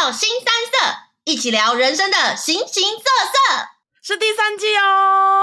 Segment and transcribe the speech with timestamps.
[0.00, 0.76] 到新三色，
[1.24, 2.76] 一起聊人生的形形色
[3.32, 3.38] 色，
[4.00, 5.42] 是第三季哦。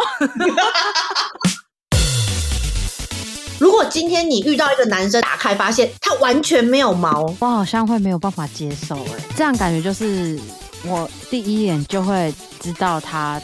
[3.59, 10.39] 如果今天你遇到一个男生，打开发现他完全没有毛，我好像会没有办法接受哎，这样感觉就是
[10.85, 13.41] 我第一眼就会知道他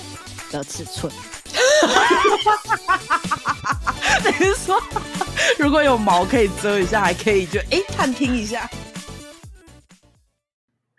[0.50, 1.12] 的尺寸。
[4.24, 4.82] 等于说，
[5.60, 8.70] 如果有毛可以遮一下，还可以就哎、欸、探听一下。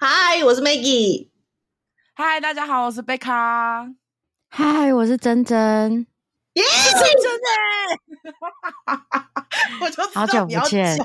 [0.04, 1.28] 嗨，我是 Maggie。
[2.14, 3.86] 嗨，大家好，我是贝卡。
[4.48, 6.04] 嗨，我是珍珍。
[6.54, 8.98] 耶， 珍珍哎！
[9.80, 10.98] 我就好久不见。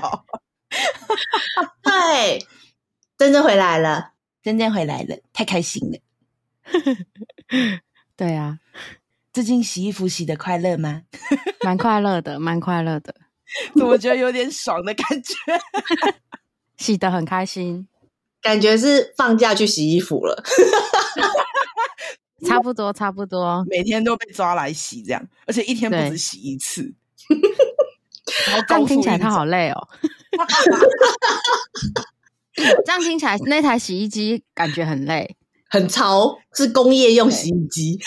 [1.80, 2.44] 对，
[3.16, 5.98] 珍珍回来了，珍珍回来了，太开心了。
[8.16, 8.58] 对啊，
[9.32, 11.02] 最近洗衣服洗的快乐吗？
[11.62, 13.14] 蛮快乐的，蛮快乐的。
[13.76, 15.34] 我觉得有点爽的感觉，
[16.78, 17.86] 洗的很开心。
[18.40, 20.42] 感觉是放假去洗衣服了，
[22.46, 26.94] 差不多差不多， 每天都被抓来洗这样，而且一天不止洗一次。
[28.68, 29.88] 这样听起来他好累哦。
[32.84, 35.36] 这样听起来那台洗衣机感觉很累，
[35.68, 37.98] 很潮，是工业用洗衣机。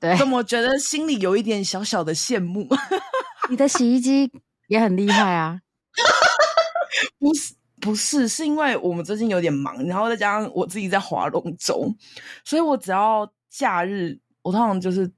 [0.00, 2.68] 对，怎么觉得心里有一点小小的羡慕？
[3.50, 4.30] 你的洗衣机
[4.68, 5.60] 也很厉害啊？
[7.18, 7.54] 不是。
[7.82, 11.92] 不是，是因为我们最近有点忙，然后再加上我自己在划龙舟，
[12.44, 15.10] 所以我只要假日，我通常就是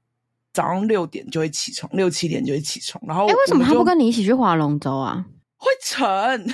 [0.51, 2.99] 早上六点就会起床，六七点就会起床。
[3.05, 5.23] 然后，哎，为什么他不跟你一起去划龙舟啊？
[5.57, 6.07] 会沉，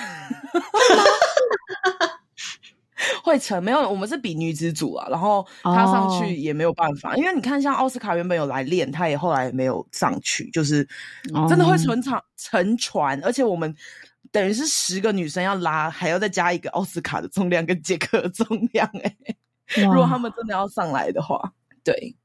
[3.23, 3.63] 会沉。
[3.63, 7.17] 没有，我们是比女子组啊，然后他上去也没有办法，oh.
[7.17, 10.85] 因为你看，像奥斯卡原本有来练，他也后来也没有上去，就是
[11.47, 13.73] 真的会沉船，沉船，而且我们。
[14.31, 19.38] 等于是十个女生要拉，还要再加一个奥斯卡的重量跟杰克的重量哎、欸。
[19.85, 22.15] 如果他们真的要上来的话，对，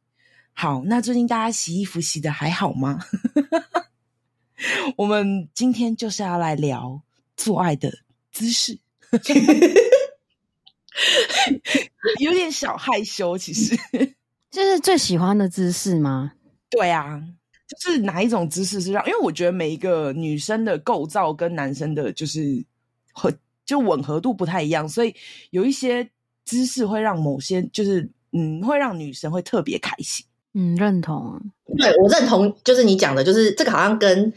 [0.52, 3.00] 好，那最近大家洗衣服洗的还好吗？
[4.96, 7.02] 我们今天就是要来聊
[7.36, 7.92] 做爱的
[8.32, 8.78] 姿势，
[12.20, 13.76] 有点小害羞，其实
[14.50, 16.32] 这是最喜欢的姿势吗？
[16.70, 17.22] 对啊。
[17.68, 19.04] 就是哪一种姿势是让？
[19.06, 22.64] 因为我觉得每一个女生的构造跟男生的，就是
[23.12, 23.32] 和
[23.64, 25.14] 就吻合度不太一样，所以
[25.50, 26.08] 有一些
[26.44, 30.24] 姿势会让某些就是嗯，会让女生会特别开心。
[30.54, 31.40] 嗯，认同。
[31.76, 34.32] 对，我认同，就是你讲的，就是这个好像跟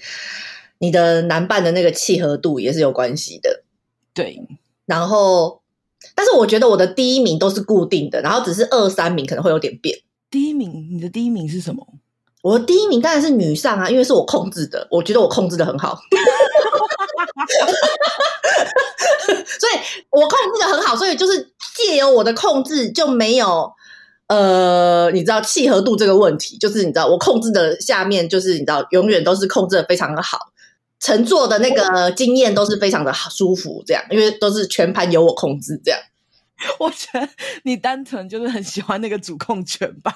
[0.79, 3.63] 你的男伴的那个契合度也是有关系的。
[4.13, 4.41] 对，
[4.85, 5.61] 然后，
[6.15, 9.97] 但是我觉得我的第一名都是固定的，然后只是二三名可能会有点变。
[10.29, 11.87] 第一名，你的第一名是什么？
[12.41, 15.97] 我的第一名当然是女上啊，因为是我控制的，我觉得我控制的很好，
[19.59, 19.73] 所以
[20.09, 23.69] 我控制的很好，所以就是借由我的控制就没有
[24.27, 30.37] 呃，你知道契合度这个问题，就是你知道我控制的下面就是你知道永远都是控制的非常的好，
[30.99, 35.99] 乘坐的那个经验都是非常的好舒服，这样，因为都是全盘由我控制这样。
[36.79, 37.27] 我觉得
[37.63, 40.13] 你单纯就是很喜欢那个主控权吧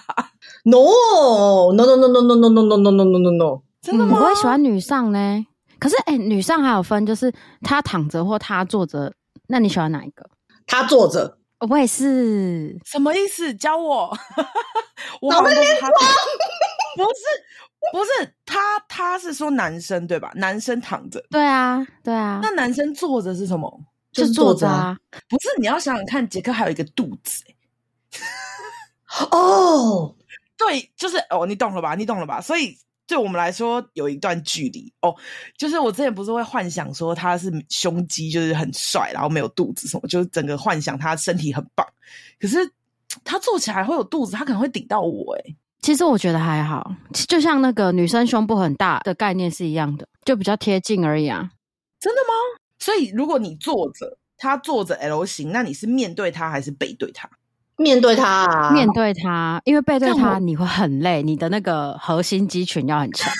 [0.64, 4.20] ？No，No，No，No，No，No，No，No，No，No，No，No，No，真的吗？
[4.20, 5.46] 我会喜欢女上呢。
[5.80, 7.32] 可是，哎，女上还有分，就是
[7.62, 9.14] 她躺着或她坐着。
[9.48, 10.30] 那你喜欢哪一个？
[10.66, 11.38] 她坐着。
[11.70, 12.78] 我也是。
[12.86, 13.54] 什么意思？
[13.54, 14.18] 教我。
[15.22, 15.90] 我好像是他。
[15.90, 17.20] 不是，
[17.92, 18.12] 不是
[18.46, 20.32] 他，他是说男生对吧？
[20.36, 21.24] 男生躺着。
[21.30, 22.40] 对啊，对啊。
[22.42, 23.80] 那男生坐着是什么？
[24.14, 24.98] 就坐着啊，
[25.28, 25.50] 不是？
[25.60, 27.44] 你要想想看，杰克还有一个肚子，
[29.32, 30.16] 哦，
[30.58, 31.96] 对，就是哦，你懂了吧？
[31.96, 32.40] 你懂了吧？
[32.40, 35.16] 所以对我们来说有一段距离哦。
[35.58, 41.86] 就是我之前不是会幻想说他是胸肌就是很帅，然后没有肚子什么，就是整个幻想他身体很棒。
[42.40, 42.58] 可是
[43.24, 45.56] 他坐起来会有肚子，他可能会顶到我诶。
[45.82, 46.96] 其实我觉得还好，
[47.28, 51.52] 就像那个女生胸部很大的概念是一样的，就比较贴近而已啊。
[52.00, 52.34] 真的吗？
[52.84, 57.30] 所以，如果你坐着，他坐着 L 型，那你是面对他还是背对他？
[57.78, 63.32] 面对他啊，面对他，因为背对他你会很累，你的那个核心肌群要很强，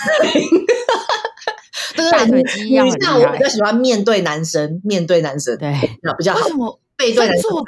[2.10, 2.88] 大腿肌要。
[3.00, 5.72] 像我比较喜欢面对男生，面对男生，对，
[6.02, 6.40] 那比较好。
[6.40, 7.66] 为什么背对坐着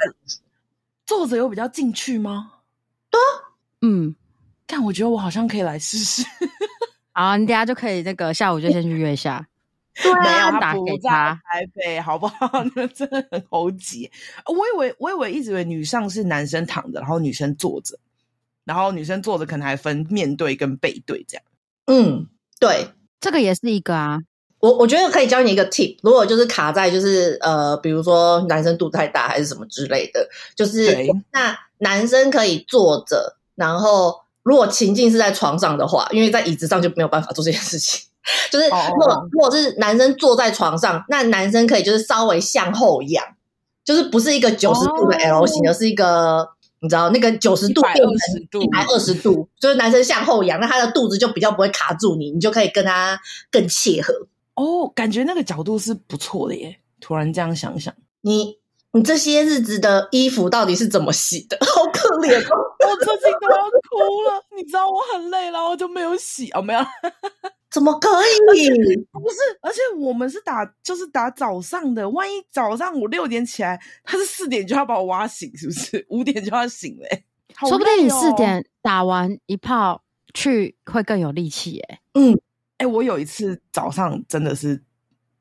[1.05, 2.53] 坐着有比较进去吗？
[3.11, 3.53] 对啊，
[3.83, 4.15] 嗯，
[4.65, 6.23] 但我觉得我好像可以来试试。
[7.13, 9.47] 好，你等下就可以那个下午就先去约一下。
[10.01, 12.49] 对啊，没有，他不在台北，好不好？
[12.75, 14.09] 那真的很猴急。
[14.45, 17.97] 我以为，我以为一直以为女上是男生躺着，然后女生坐着，
[18.63, 21.43] 然后女生坐着可能还分面对跟背对这样。
[21.87, 22.27] 嗯，
[22.59, 22.89] 对，
[23.19, 24.19] 这个也是一个啊。
[24.59, 30.97] 我我觉得可以教你一个 tip，如果就是卡在就是呃，比如说男生肚子太大还是什么之类的，就是
[31.31, 38.06] 那男生可以坐着，然后如果情境是在床上的话，因为在椅子上就没有办法做这件事情。
[38.51, 39.23] 就是如果、oh.
[39.31, 43.23] 如果是男生坐在床上，那男生可以就是稍微向后仰，
[43.83, 45.69] 就是不是一个九十度的 L 型，oh.
[45.69, 53.19] 而是一个你知道那个九十度变成一百二十度，就是男生向后仰，那他的肚子就比较不会卡住你，你就可以跟他
[53.49, 54.13] 更契合。
[54.55, 56.79] 哦，oh, 感觉那个角度是不错的耶。
[56.99, 58.57] 突然这样想想，你
[58.91, 61.57] 你这些日子的衣服到底是怎么洗的？
[61.65, 62.57] 好可怜哦，
[62.87, 64.43] 我最近都要哭了。
[64.55, 66.79] 你知道我很累了，我就没有洗哦，没有。
[67.77, 68.09] 怎么可
[68.55, 68.95] 以？
[69.11, 76.03] 不是，而且我们是打就是打早上的，万一早上我六点起来，他是四点就要把我挖醒，是不是？
[76.09, 77.23] 五点就要醒嘞、
[77.61, 77.69] 哦。
[77.69, 80.03] 说不定你四点打完一炮
[80.33, 81.99] 去会更有力气耶。
[82.13, 82.33] 嗯，
[82.77, 84.83] 哎、欸，我有一次早上真的是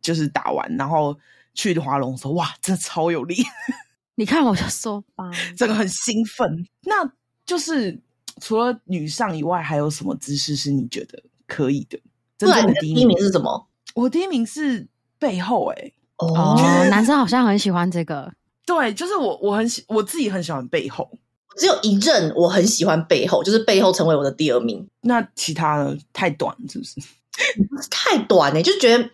[0.03, 1.19] 就是打完，然后
[1.55, 3.37] 去华龙说，哇，真的超有力。
[4.15, 6.67] 你看我就说吧， 这个很兴奋。
[6.83, 7.11] 那
[7.47, 7.99] 就是
[8.43, 11.99] 除了女上以外，还有什么姿势是你觉得可以的？
[12.39, 13.67] 真的，第一名是什么？
[13.95, 14.87] 我第一名是
[15.19, 16.55] 背后、欸，哎 哦，
[16.91, 18.33] 男生好像很喜欢这个。
[18.67, 21.09] 对，就是我，我很喜，我自己很喜欢背后。
[21.57, 24.87] 只有一任我很喜欢背后，就是背后成为我的第二名。
[25.01, 27.01] 那其他的太短，是不是？
[27.91, 29.11] 太短呢、欸，就觉得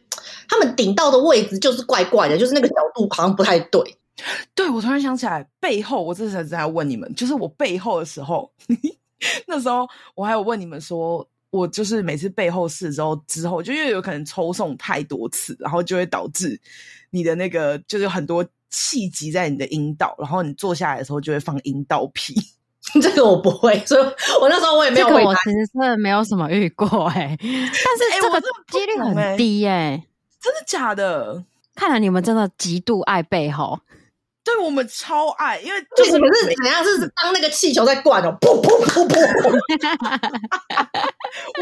[0.49, 3.81] 他们顶到的位置就是怪怪的，就是那个角度好像不太对。
[4.55, 8.51] 对，我突然想起来，背后我这才在问你们，就是我背后的时候，
[9.47, 11.29] 那时候我还有问你们说。
[11.53, 16.59] 我就是每次背后试之后，之后就因为有可能抽送太多次，然后就会导致
[17.11, 22.35] 你的那个就是很多气积在你的阴道，然后你坐下来的时候就会放阴道屁。
[23.01, 24.03] 这个我不会，所以
[24.41, 25.09] 我那时候我也没有。
[25.09, 28.41] 这个我其实真的没有什么遇过哎、欸，但是这个
[28.73, 30.05] 几率很低哎、欸，
[30.41, 31.45] 真的假的？
[31.75, 33.79] 看来你们真的极度爱背后。
[34.45, 36.85] 对，我们超爱，因为就是可是怎样？
[36.85, 39.13] 是当那个气球在灌哦，噗噗噗噗。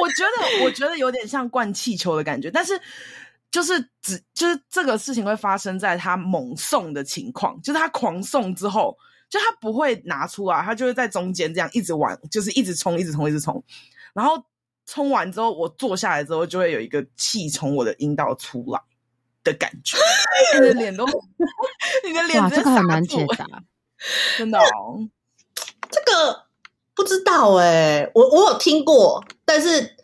[0.00, 2.80] 我觉得，我觉得有点像灌气球的感觉，但是
[3.50, 8.96] 就是只就是这个事情会发生在他猛送的情况，就是他狂送之后，
[9.28, 13.62] 就他不会拿出来，他就会在中间这样一直玩，就是一直冲，一直冲，一直冲，
[14.14, 14.42] 然后
[14.86, 18.80] 冲完之后，我坐下来之后，就会有一个气从我的阴道出来。
[19.42, 19.96] 的感觉，
[20.60, 21.04] 你的脸都，
[22.06, 23.46] 你的脸，这个很难解答，
[24.38, 25.08] 真的哦。
[25.90, 26.44] 这个
[26.94, 27.66] 不知道哎、
[27.98, 29.96] 欸，我我有听过，但是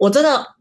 [0.00, 0.54] 我真的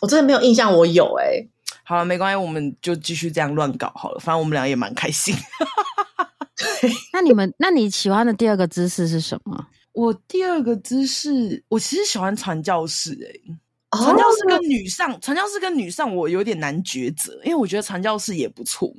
[0.00, 1.48] 我真的没有印象，我有哎、欸。
[1.84, 5.34] 好了，没关系，我们就继续这样乱搞好了，反正我们俩也蛮开心。
[6.80, 9.66] 对， 那你们，那你喜欢的第二个姿势是什么？
[9.92, 13.57] 我第二个姿势，我其实喜欢传教士哎、欸。
[13.90, 18.94] 传教士跟女上，传教士跟女上，我有点难抉择，因为我觉得传教士也不错，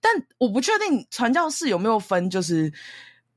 [0.00, 2.70] 但我不确定传教士有没有分，就是，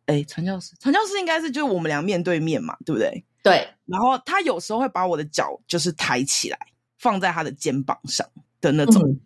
[0.07, 3.23] 哎，传教士，传教士应该是就是我们俩面对面嘛，对不对？
[3.41, 3.67] 对。
[3.85, 6.59] 然后他有时候会把我的脚就是抬起来，
[6.97, 8.27] 放在他的肩膀上
[8.59, 9.19] 的那种，嗯、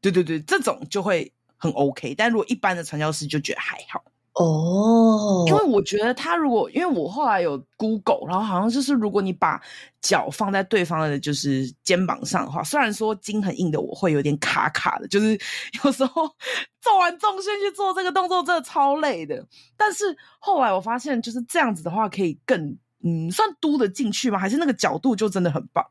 [0.00, 2.14] 对对对，这种就会很 OK。
[2.14, 4.02] 但如果一般的传教士就觉得还好。
[4.42, 9.60] 哦，因为我觉得他如果，因为我后来有 Google，然后好像就是如果你把
[10.00, 15.38] 脚放在对方的就是肩膀上的话，虽然说筋很硬的我会有点卡卡的，就是
[15.84, 16.26] 有时候
[16.80, 19.46] 做完重心去做这个动作真的超累的。
[19.76, 24.38] 但是后来我发现就是这样子的话可以更嗯，算嘟得进去吗？
[24.38, 25.84] 还是那个角度就真的很棒？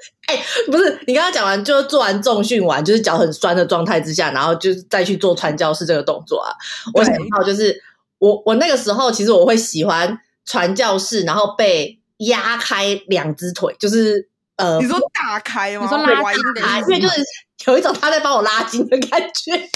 [0.26, 6.52] 哎、欸，不是，你刚刚讲完，就是做完重训完，就是脚很酸的状态之下，然后就是再去做传教士这个动作啊。
[6.94, 7.82] 我想到就是
[8.18, 15.82] 我我那个时候其实我会喜欢传教士，然后被压开两只腿，就是呃，你说打开吗？
[15.82, 17.22] 你说拉筋的，因为就是
[17.66, 19.52] 有一种他在帮我拉筋的感觉。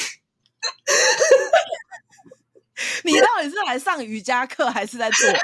[3.05, 5.35] 你到底是来上瑜伽课还是在做爱？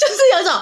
[0.00, 0.52] 就是有一种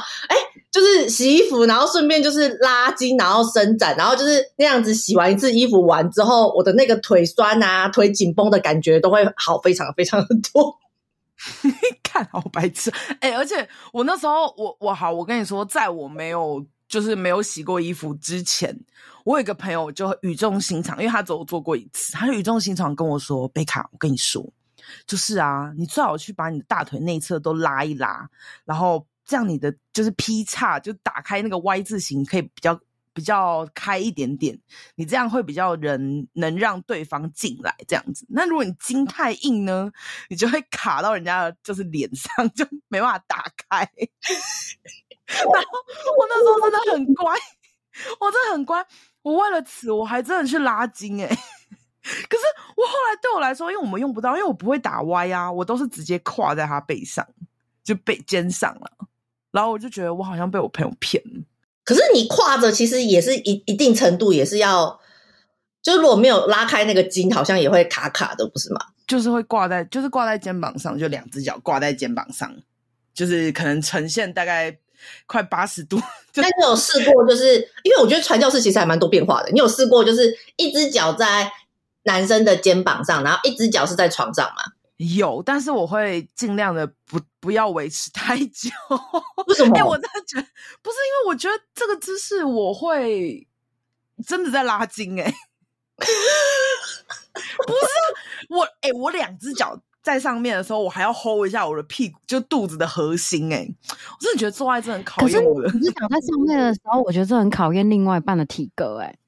[0.73, 10.75] 就是洗衣服，然后顺便就是拉筋，然后伸展，然后就是那样子洗完一次衣服完之后，我的那个腿酸啊、腿紧绷的感觉都会好非常非常的多。
[12.02, 18.75] 看好白痴哎、而且我那时候我我好，我跟你说，在我没有就是没有洗过衣服之前，
[19.25, 24.43] 我有一个朋友就语重心长，因为他只有做过一次，他就语重心长跟我说：“贝卡，我跟你说，
[25.07, 28.26] 就是啊，你最好去把你的大腿内侧都拉一拉，
[28.64, 32.79] 然后。”这样你的就是劈叉，就打开那个 Y 字形，可以比较
[33.12, 34.59] 比较开一点点。
[34.95, 38.26] 你这样会比较人能让对方进来这样子。
[38.29, 39.91] 那如果你筋太硬呢，
[40.29, 43.88] 你就会卡到人家就是脸上，就没办法打开。
[45.26, 45.79] 然后
[46.19, 47.35] 我那时候真的很乖，
[48.21, 48.85] 我真的很乖。
[49.23, 52.43] 我为了此，我还真的去拉筋哎、可是
[52.76, 57.26] 我后来对我来说，因为我们用不到，因为我不会打歪啊，我都是直接跨在他背上，
[57.85, 58.91] 就背肩上了。
[59.53, 61.45] 然后我就觉得我好像被我朋友骗了。
[61.85, 64.99] 可是你跨着，其实也是一一定程度也是要，
[65.83, 68.81] 就是如果没有拉开那个筋，好像也会卡卡的，不是吗？
[69.07, 72.55] 就是会挂在，就是挂在肩膀上，就两只脚挂在肩膀上，
[73.13, 74.79] 就是可能呈现大概
[75.27, 76.01] 快八十度。
[76.35, 77.27] 那你有试过？
[77.27, 79.51] 就是因为我觉得传教士其实还蛮多变化的。
[79.51, 81.51] 你有试过，就是一只脚在
[82.05, 84.63] 男生的肩膀上，然后一只脚是在床上吗？
[85.15, 88.71] 有，但是我会尽量的不不要维持太久。
[89.47, 89.77] 为什么？
[89.77, 90.47] 哎，我真的觉得
[90.83, 93.47] 不是，因为我觉得这个姿势我会
[94.27, 95.35] 真的在拉筋哎、欸。
[97.67, 103.75] 不是我哎、欸，我两只脚在上面的时候，我还要 hold 一下我的屁股，就肚子的核心哎、欸。
[103.89, 105.69] 我真的觉得做爱真的很考验我的。
[105.69, 109.19] 可是你脚在上面的时候，我觉得这很考验另外一半的体格哎、欸。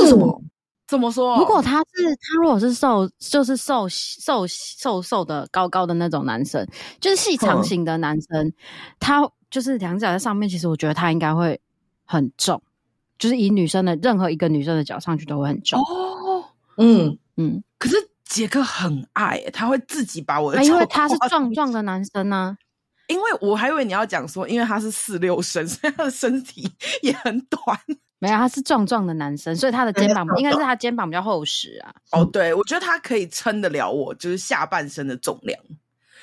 [0.00, 0.42] 为什么？
[0.86, 1.36] 怎么说？
[1.36, 6.66] 如果他是他，如果是瘦，就是瘦瘦瘦瘦的高高的那种男生，
[7.00, 8.52] 就是细长型的男生，
[9.00, 11.60] 他就是两脚在上面，其实我觉得他应该会
[12.04, 12.62] 很重，
[13.18, 15.80] 就是以女生的任何一个女生的脚上去都会很重。
[15.80, 16.44] 哦，
[16.78, 17.62] 嗯嗯。
[17.78, 22.56] 可是杰克很爱，他会自己把我的脚，因为他是壮壮的男生呢、
[23.08, 26.70] 因为我还以为你要讲说，因为他是四六身，所以他的身体
[27.02, 27.78] 也很短。
[28.18, 31.92] 没有，他是壮壮的男生，所以他的肩膀 应该是他肩膀比较厚实啊。
[32.12, 35.60] 哦，对，我觉得他可以撑得了我，就是下半身的重量。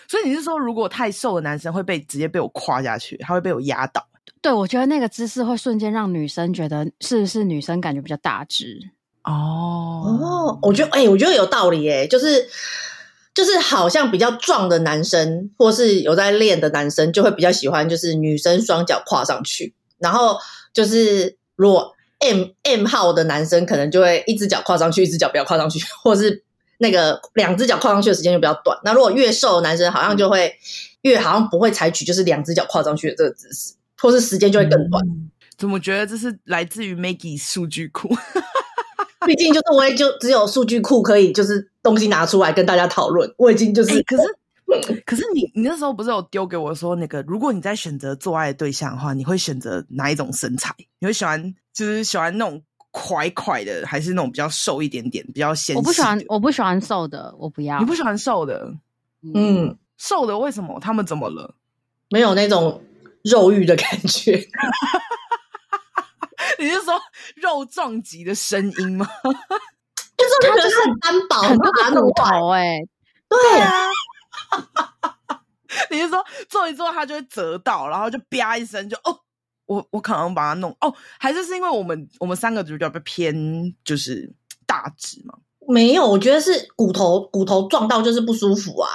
[0.07, 4.03] 所以你是说，如果太瘦的男生会被直接被我跨下去，他会被我压倒？
[4.41, 8.79] 对，我觉得那个姿势会瞬间让女生觉得是不是女生感觉比较大只
[9.23, 12.49] 哦哦，我觉得哎、欸，我觉得有道理哎，就是
[13.35, 20.39] 就是好像比较壮的男生，或是有在练的男生，就会比较喜欢就是女生双脚跨上去，然后
[20.73, 21.37] 就是。
[21.55, 26.43] 如果 M M 号的男生可能就会一只脚跨上去，一只脚不要跨上去， 或是
[26.77, 28.77] 那个两只脚跨上去的时间就比较短。
[28.83, 30.53] 那如果越瘦的男生，好像就会
[31.01, 35.05] 越好像不会采取就是两只脚跨上去的这个姿势，或是时间就会更短。
[35.05, 38.09] 嗯、怎么觉得这是来自于 Maggie 数据库？
[39.27, 43.33] 毕竟就是我也就只有数据库可以就是东西拿出来跟大家讨论。
[43.37, 44.23] 我已经就是、欸、可是。
[45.05, 50.73] 可是你，你那时候不是有丢给我说，那个如果你在选择做爱的对象的话，你会选择哪一种身材？
[50.99, 52.61] 你会喜欢就是喜欢那种
[52.91, 55.75] 块块的，还是那种比较瘦一点点、比较纤？
[55.75, 57.79] 我不喜欢，我不喜欢瘦的，我不要。
[57.79, 58.73] 你不喜欢瘦的？
[59.33, 60.79] 嗯，瘦的为什么？
[60.79, 61.55] 他们怎么了？
[62.09, 62.83] 没有那种
[63.23, 64.39] 肉欲的感觉？
[66.59, 66.93] 你是说
[67.35, 69.07] 肉撞击的声音吗？
[70.15, 71.71] 就是他就是很单薄，很多
[72.03, 72.79] 骨头哎，
[73.27, 73.69] 对啊。
[75.89, 79.19] 你是说做一做它就会折到，然后就啪一声就哦，
[79.65, 84.33] 我我可能把它弄哦，还是是因为我们我们三个主角偏就是
[84.65, 85.37] 大只嘛？
[85.67, 88.89] 没有，我觉得是骨头骨头撞到就是不舒服啊。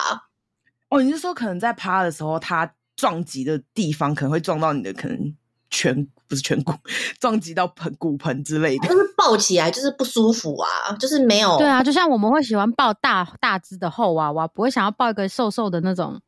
[0.90, 5.35] 哦，你是说可能在趴的时候，它撞击的地方可能会撞到你的可能
[5.71, 6.73] 颧不是颧骨，
[7.18, 11.56] 撞击到盆骨盆之类的，就是抱起来就是不舒服啊，就是没有。
[11.58, 16.20] 对啊，就像我们会喜欢抱大大只的厚娃娃，不会想要抱一个瘦瘦的那种。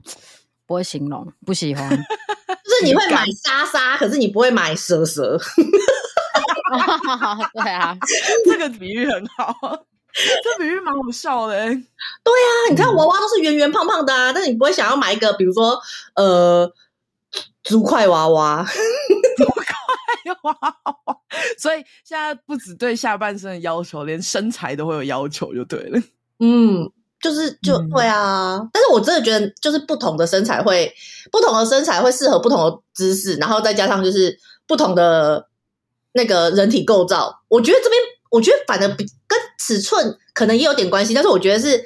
[0.67, 5.35] 不会形容，不喜欢， 就是你会买莎莎，可是你不会买蛇蛇。
[7.53, 7.97] 对啊，
[8.45, 9.53] 这个比喻很好，
[10.45, 11.57] 这比喻蛮好笑的。
[11.57, 15.77] 对啊，你看娃娃都是圆圆胖胖的啊，但是你不会想要买一个，比如说
[16.15, 16.73] 呃，
[17.65, 18.65] 竹块娃娃，
[20.25, 20.77] 猪块娃
[21.07, 21.17] 娃。
[21.59, 26.01] 所以现在不止对下半身的要求，连身材都会有要求，就对了。
[26.41, 26.91] 嗯。
[27.23, 30.91] 就是就对啊，嗯，但是我真的觉得，就是不同的身材会，
[31.31, 34.35] 不同的身材会适合不同的姿势，然后再加上就是
[34.67, 35.47] 不同的
[36.13, 37.43] 那个人体构造。
[37.49, 41.85] 我觉得这边，我觉得反正比跟尺寸可能也有点关系，但是我觉得是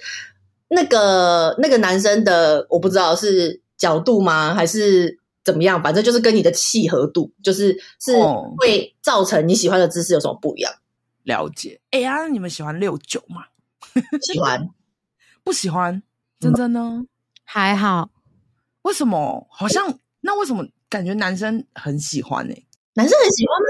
[0.69, 8.13] 那个那个男生的，我不知道是角度吗，还是怎么样，反正就是跟你的契合度，就是是
[8.57, 10.73] 会造成你喜欢的姿势有什么不一样。
[11.23, 11.81] 了解。
[11.91, 13.45] 哎呀，你们喜欢六九吗？
[14.23, 14.69] 喜欢。
[15.43, 16.03] 不喜欢，
[16.41, 17.05] 真真呢？
[17.45, 18.11] 还好。
[18.83, 19.47] 为什么？
[19.51, 22.55] 好像那为什么感觉男生很喜欢呢？
[22.95, 23.67] 男生很喜欢吗？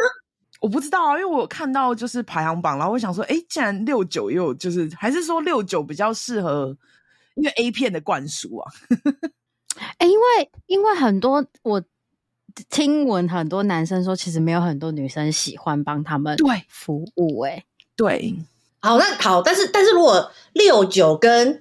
[0.60, 6.76] 我不知道啊，因为我有看到就是排行榜，然后我想说，哎，既然六九也有，就是还是说六九比较适合，
[7.34, 8.72] 因为 A 片的灌输啊。
[9.98, 11.82] 哎，因为因为很多我
[12.70, 17.40] 听闻很多男生说，其实没有很多女生喜欢帮他们对服务。
[17.40, 17.64] 哎，
[17.96, 18.36] 对。
[18.80, 21.60] 好，那好，但是但是如果六九跟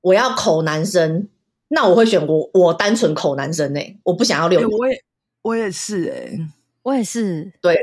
[0.00, 1.28] 我要口男生，
[1.68, 4.68] 那我会选我我单纯口男生呢、欸，我不想要六九。
[4.76, 5.04] 我也
[5.42, 6.48] 我也是哎、欸，
[6.82, 7.52] 我也是。
[7.60, 7.76] 对，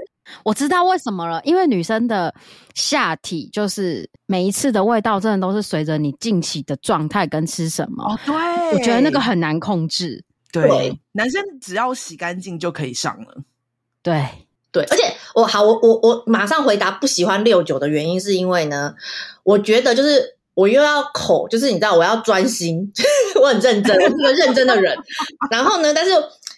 [0.43, 2.33] 我知道为什么了，因为女生的
[2.73, 8.03] 下体就是每一次的味道，真的都是随着你近期的状态跟吃什么。
[8.05, 8.35] 哦，对，
[8.73, 10.23] 我觉得那个很难控制。
[10.51, 13.37] 对，对男生只要洗干净就可以上了。
[14.01, 14.25] 对
[14.71, 18.95] 对，而且我好，我我我马上回答不喜欢六九的原因，是因为呢，
[19.43, 22.91] 我觉得就是我又要口，就是你知道我要专心，
[23.41, 24.97] 我很认真，我是个认真的人。
[25.51, 26.11] 然后呢，但是。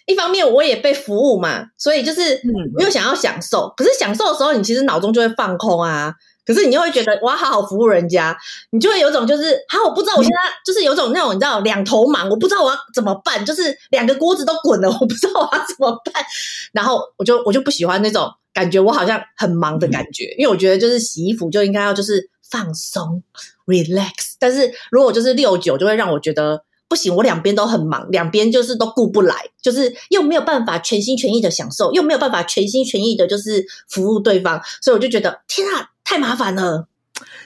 [0.06, 2.40] 一方面我也被服务嘛，所以就是
[2.76, 8.36] 我又想要享受，可是享受的时候你其实脑中就会放空啊，可是你又会觉得我要好好服务人家，
[8.70, 16.24] 你就会有种就是啊，我不知道我现在就是有种那种你知道两头忙，我不知道我要怎么办，就是两个锅子都滚了，我不知道我要怎么办，
[16.72, 23.24] 然后我就我就不喜欢那种感觉，我好像很忙的感觉，因为我觉得就是洗衣服就应该要就是放松
[23.66, 26.62] relax，但是如果就是六九就会让我觉得。
[26.88, 36.88] 不行，我两边都很忙，两边就是都顾不来，就是又没有办法全心全意的享受，又没有办法全心全意的，就是服务对方，所以我就觉得天啊，太麻烦了。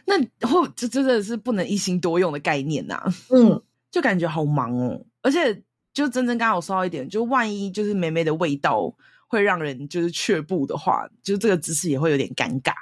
[0.05, 0.17] 那
[0.47, 5.01] 后这真的是不能一心多用的概念呐、啊，嗯，就感觉好忙哦。
[5.23, 5.63] 而且
[5.95, 8.93] 就真正刚刚我说到一点，就万一就是美美的味道
[9.29, 12.73] 会让人就是却步的话，就这个姿势也会有点尴尬。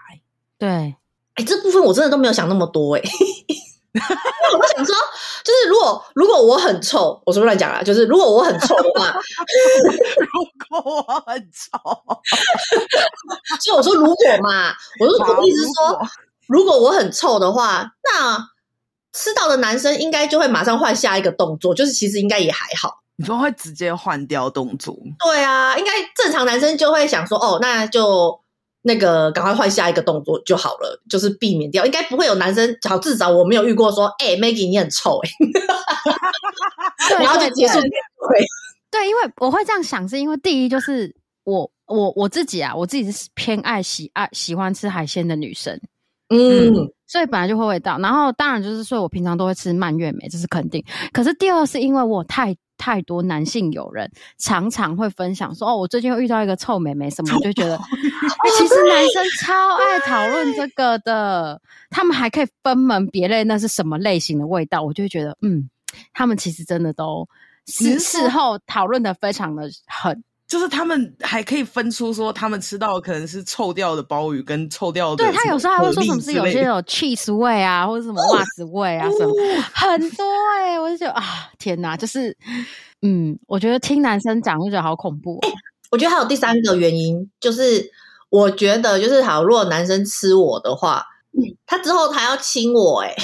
[0.57, 0.69] 对，
[1.35, 3.03] 哎，这部分我真的都没有想那么多哎。
[3.95, 4.95] 我想说，
[5.43, 7.83] 就是如果如果我很臭，我是不是乱讲啊？
[7.83, 9.15] 就是如果我很臭的话，
[10.21, 11.79] 如果我很臭，
[13.61, 16.01] 所以我说如果嘛，我说我的意思是说，
[16.47, 18.39] 如果我很臭的话，那
[19.13, 22.99] 吃到的男生应该就会马上换下一个动作，就是其实应该也还好。
[23.17, 24.95] 你说会直接换掉动作？
[25.19, 28.41] 对啊，应该正常男生就会想说，哦，那就。
[28.83, 35.29] 那个，赶快换下一个动作就好了，就是避免掉，应该不会有男生，好，至少我没有遇过说，哎、欸，Maggie 你很臭哎、
[37.11, 37.81] 欸， 然后就结束。
[37.81, 37.91] 对，
[38.91, 45.79] 对，因为我会这样想，是因为第一就是我我我自己啊，我自己是偏爱喜爱喜欢吃海鲜的女生，
[46.29, 50.85] 嗯，嗯，所以本来就会味道，然后当然就是说我平常都会吃蔓越莓，这是肯定。
[51.13, 52.57] 可是第二是因为我太。
[52.79, 57.79] 太多男性友人常常会分享说：“哦，我最近又遇到一个臭美眉什么，我就觉得，
[58.57, 61.61] 其实男生超爱讨论这个的，
[61.91, 65.69] 他们还可以分门别类，那是什么类型的味道，我就会觉得，嗯，
[66.15, 67.29] 他们其实真的都
[67.67, 75.23] 事事后讨论的非常的狠。”就是他们还可以分出说，他们吃到的可能是臭掉的鲍鱼跟臭掉的。
[75.23, 79.35] 对，他有时候还会说什么是有些有 cheese 味啊，或者什么袜子味啊什么，
[79.75, 80.25] 很多
[80.57, 81.23] 哎、欸，我就觉得啊，
[81.59, 82.35] 天哪，就是
[83.03, 85.49] 嗯，我觉得听男生讲就觉得好恐怖、哦。
[85.91, 87.91] 我觉得还有第三个原因，就是
[88.31, 91.05] 我觉得就是好，如果男生吃我的话，
[91.67, 93.17] 他之后他要亲我哎、欸。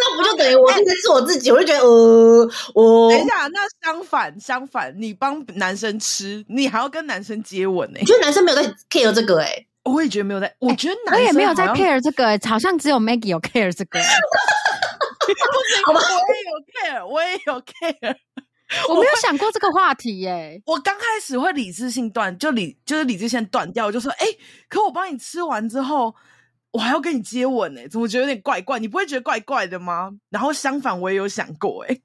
[0.00, 1.50] 那不就等于我现在是我自己？
[1.50, 8.02] 我就觉得，呃，我等一下，那相反，相反，你帮男生吃，你还要跟男生接吻呢、欸？
[8.02, 14.06] 我觉得男生没有在 care 这个哎、欸，我也觉得没有在，我觉得男生、欸、我也没有在 care 这个好像只有 Maggie 有 care 这个、欸。
[15.84, 18.16] 好吧，我也有 care，我也有 care，
[18.88, 20.62] 我没有想过这个话题耶、欸。
[20.66, 26.14] 我刚开始会理智性断，就理就是理智线断掉，我就说，哎、欸，可我帮你吃完之后。
[26.70, 28.78] 我还要跟你接吻呢、欸，怎么觉得有点怪怪？
[28.78, 30.10] 你不会觉得怪怪的吗？
[30.30, 31.98] 然后相反，我也有想过、欸，哎，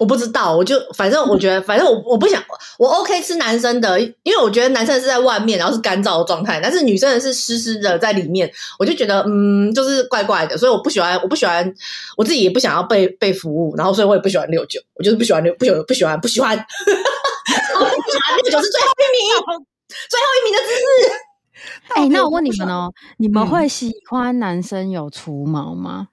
[0.00, 2.42] 我不知道，我就反正我觉得，反正我我不想，
[2.78, 11.74] 我 OK 吃男生的，因为我觉得男生是在外面，然后是干燥的状态，但是女生的是湿湿的在里面，我就觉得嗯，就是怪怪的，所以我不喜欢，我不喜欢，
[12.16, 19.66] 我自己也不想要被被服务，然后所以我也不喜欢六九，我就是不喜欢六，不喜欢不喜欢不喜欢， 六九是最后一名，
[20.08, 21.27] 最后一名的姿势。
[21.96, 26.08] 哎、欸，那我问你们哦，你们会喜欢男生有除毛吗？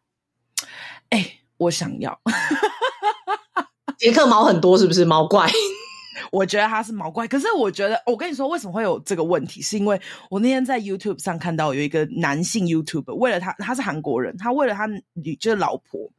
[1.10, 2.20] 哎、欸，我想要。
[3.98, 5.50] 杰克毛很多，是不是毛怪？
[6.32, 9.62] 我觉得他是毛怪，可是我觉得，我跟你说，为什么会有这个问题？
[9.62, 10.00] 是因为
[10.30, 16.10] 我那天在 YouTube 上看到有一个男性 YouTube，为了他，他是韩国人，他为了他女就是老婆，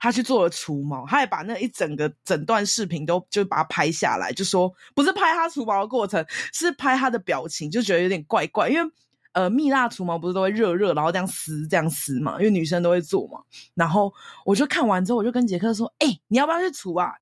[0.00, 8.90] 他去做了除毛，他也把那一整个整段视频都就把它拍下来，就说不是拍他除毛的过程，是拍他的表情，就觉得有点怪怪，因为
[9.32, 13.40] 呃，蜜蜡除毛不是都会热热，然后这样撕这样撕嘛，因为女生都会做嘛，
[13.74, 14.12] 然后
[14.44, 17.12] 我就看完之后，我就跟杰克说，哎、你要不要去除啊？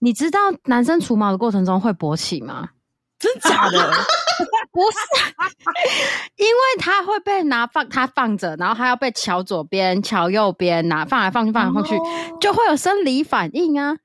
[0.00, 2.70] 你知道男生除毛的过程中会勃起吗？
[3.18, 3.92] 真假的？
[4.70, 4.98] 不是，
[6.36, 11.96] 因为他会被拿放，他放着，然后他要被乔左边、乔右边，拿放来放去、放来放去，
[12.40, 13.96] 就会有生理反应啊。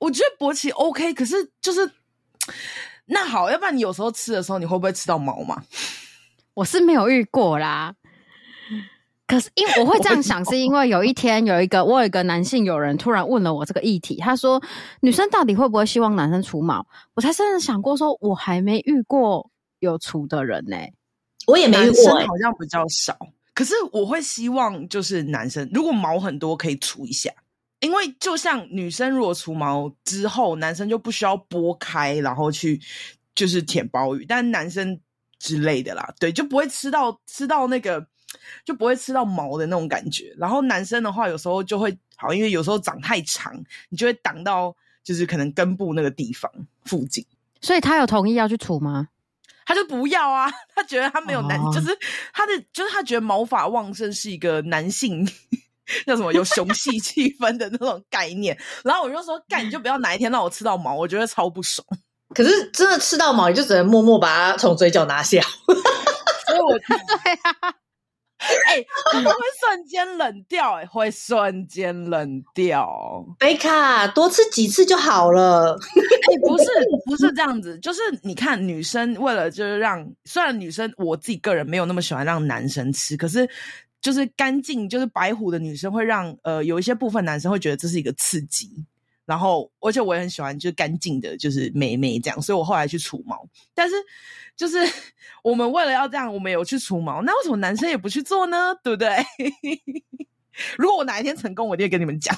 [0.00, 1.88] 我觉得勃起 OK，可是就是
[3.04, 5.62] 那好，要不然你有时候吃的时候，你会不会吃到毛嘛？
[6.54, 7.94] 我是没有遇过啦。
[9.26, 14.62] 可是，因为我会这样想，是因为有一天有一个我有一个男性友人突然问了我这个议题，他说
[15.00, 16.86] 女生到底会不会希望男生除毛？
[17.14, 20.92] 我才真的想过说，我还没遇过有除的人呢、欸，
[21.46, 23.16] 我也没遇过、欸，好像比较少。
[23.52, 27.30] 可是我会希望就是男生如果毛很多可以除一下，
[27.80, 32.80] 因为就像女生如果除毛之后，男生就不需要拨开，然后去
[33.34, 35.00] 就是舔包鱼，但男生
[35.40, 38.06] 之类的啦，对，就不会吃到吃到那个
[38.64, 40.34] 就不会吃到毛的那种感觉。
[40.36, 43.54] 然后男生的话，有时候就会好，因为有时候长太长，
[43.88, 46.50] 你就会挡到就是可能根部那个地方
[46.84, 47.24] 附近。
[47.60, 49.08] 所以他有同意要去除吗？
[49.64, 51.88] 他就不要啊， 他觉得他没有男，哦、就是
[52.32, 55.26] 他的，就是他觉得毛发旺盛是一个男性
[56.06, 58.56] 叫什么有雄性 气氛的那种概念。
[58.84, 61.84] 然后我就说，干你就不要哪一天让我吃到毛，我觉得超不爽。
[62.34, 65.40] 可是真的吃到毛，你就只能默默把它从嘴角拿下。
[66.46, 66.78] 所以我
[68.76, 69.20] 对啊。
[69.20, 73.24] 哎、欸，会瞬间冷掉、欸，哎，会瞬间冷掉。
[73.38, 75.78] 贝卡，多吃几次就好了。
[75.94, 76.64] 哎、欸，不是，
[77.06, 83.48] 不是这样子，就是你看，女生为了就是让，虽然女生我自己个人没有那么喜欢让男生吃，可是
[84.00, 88.70] 就是干净，就是白虎的女生会让呃有一些部分男生会觉得这是一个刺激。
[89.26, 93.94] 然后，而且我也很喜欢就是干净的，就是美眉这样，所以我后来去除毛，但是。
[94.56, 94.78] 就是
[95.44, 98.74] 我们为了要这样，我们有去除毛，那为什么男生也不去做呢？
[98.82, 99.14] 对不对？
[100.78, 102.34] 如果我哪一天成功，我一定会跟你们讲，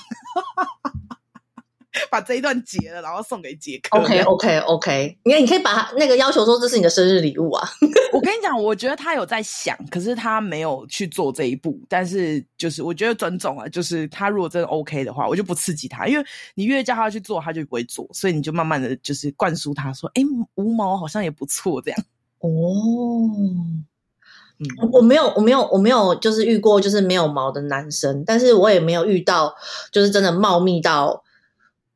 [2.11, 3.99] 把这一段截了，然后送给杰克。
[3.99, 7.69] OK OK OK，你看，你可以把他那个要求说这是你的生日礼物啊。
[8.13, 11.81] 我跟你讲，我觉得他有在想，可是他没有去做这一步。
[11.89, 16.25] 但是就是我觉得尊重啊，就是他如果真的 OK 的话，我就不刺激他，因为
[16.55, 20.23] 你越叫他去做，他就不会做，所以你就慢慢的就是灌输他说，哎，
[20.55, 22.01] 无毛好像也不错，这样。
[22.41, 22.49] 哦，
[24.59, 29.55] 嗯，我没有，我没有，我没有，就是遇过就是没有毛的男生，但是我也没有遇到
[29.91, 31.25] 就是真的茂密到。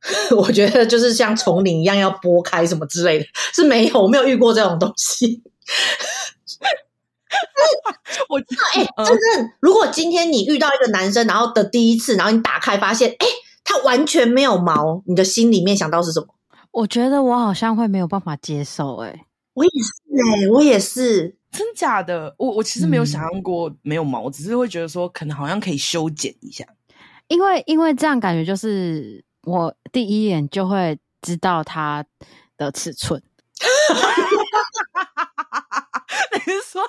[0.36, 5.42] 我觉得就是像丛林一样要拨开什么之类的，是没有，我没有遇过这种东西。
[8.28, 13.32] 我知道，哎、欸，真的，如果今天你遇到一个男生，然后的第一次，然后你打开发现，哎、欸，
[13.64, 16.26] 他完全没有毛，你的心里面想到是什么？
[16.72, 22.34] 我觉得我好像会没有办法接受、欸，哎，我也是、欸，哎，我也是，真假的？
[22.38, 26.66] 我我其实没有想象过没有毛，嗯、只是会觉得说，可能好像可以修剪一下，
[27.28, 29.24] 因为因为这样感觉就是。
[29.44, 32.04] 我第一眼就会知道它
[32.56, 33.20] 的尺寸。
[36.34, 36.82] 你是说，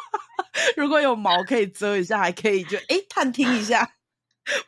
[0.77, 3.91] 如果有毛可以遮一下，还可以就哎、欸、探听一下，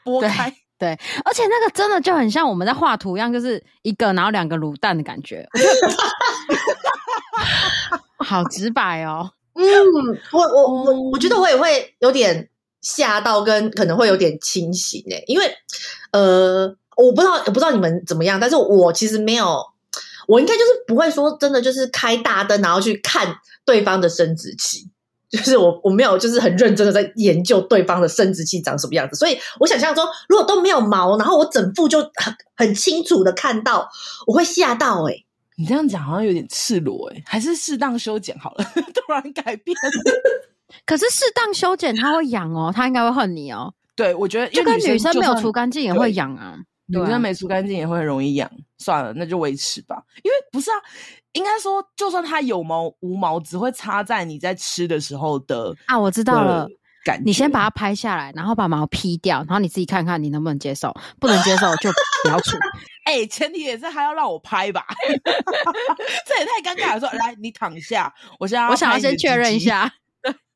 [0.04, 0.58] 拨开对。
[0.78, 0.90] 对，
[1.24, 5.48] 而且那个真的就很像我们在画图一样，就是一个然后两个卤蛋的感觉。
[8.18, 9.32] 好直白哦。
[9.54, 9.64] 嗯，
[10.34, 12.50] 我我我我觉得我也会有点
[12.82, 15.56] 吓到，跟可能会有点清醒诶，因为
[16.12, 16.76] 呃。
[16.98, 19.66] 我不知道，我不知道你们怎么样，但是我其实没有，
[20.28, 24.90] 我应该就是不会说真的，就是开大灯然后去看对方的生殖器，
[25.30, 33.90] 就是我我没有就是很认真的在研究对方的生殖器长什么样子，所以我想象中如果都没有毛，然后我整副就很很清楚的看到，
[34.28, 35.26] 我会吓到诶、欸、
[35.58, 39.76] 你这样讲好像有点赤裸哎、欸、还是适当修剪好了， 突然改变。
[40.86, 43.74] 可是适当修剪它会痒哦，它应该会恨你哦。
[43.96, 46.58] 对，我觉得就跟女生没有除干净也会痒啊。
[46.88, 50.04] 女生没除干净也会很容易痒，算了，那就维持吧。
[50.24, 50.76] 因为不是啊，
[51.34, 55.98] 应该说，就算它有毛无毛，只会插在你在吃的时候的啊。
[55.98, 56.68] 我知道了，
[57.04, 60.94] 感你先把它拍下来，然后把毛劈掉，然后你自己看看你能不能接受。
[61.20, 61.90] 不能接受就
[62.24, 62.58] 不要除。
[63.06, 64.86] 哎、欸，前提也是还要让我拍吧？
[66.26, 67.00] 这也太尴尬了。
[67.00, 69.92] 说来，你躺下，我现在我想要先确认一下。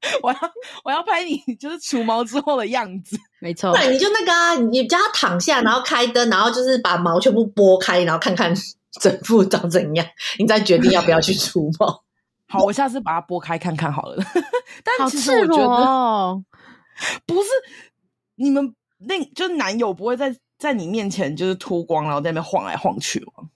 [0.23, 0.39] 我要
[0.83, 3.73] 我要拍你，就是除毛之后的样子，没错。
[3.73, 8.53] 对，你就那个啊，你叫他躺下，然后开灯，然后就是把毛全部拨开，然后看看
[9.01, 10.05] 整副长怎样，
[10.37, 12.03] 你再决定要不要去除毛。
[12.47, 14.23] 好，我下次把它拨开看看好了。
[14.83, 16.43] 但其实我觉得，哦、
[17.25, 17.49] 不是
[18.35, 23.49] 你们那，就是男友不会在在你面前就是脱光，然后在那边晃来晃去吗？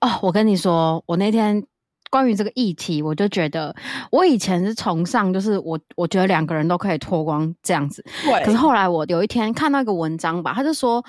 [0.00, 1.66] 哦，我跟你说，我那天。
[2.10, 3.74] 关于这个议题，我就觉得
[4.10, 8.04] 我以前是崇尚，就是我我觉得两个人都可以脱光这样子。
[8.22, 8.44] 对。
[8.44, 11.04] 可是后来我有一天看到一个文章吧，他就说，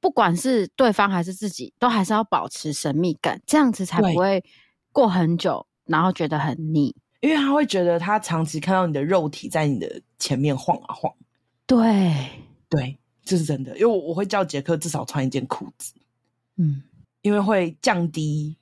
[0.00, 4.44] 不管是对方还是自己，都还是要保持神秘感，这样子才不会
[4.92, 6.94] 过很久，然后觉得很腻。
[7.20, 11.10] 因为他会觉得他长期看到你的肉体在你的前面晃啊晃。
[11.66, 12.28] 对
[12.68, 13.72] 对，这是真的。
[13.78, 15.94] 因为我我会叫杰克至少穿一件裤子，
[16.58, 16.82] 嗯，
[17.22, 18.58] 因为会降低。